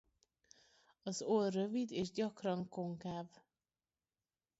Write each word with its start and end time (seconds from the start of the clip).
Az 1.03 1.21
orr 1.21 1.51
rövid 1.53 1.91
és 1.91 2.11
gyakran 2.11 2.69
konkáv. 2.69 3.25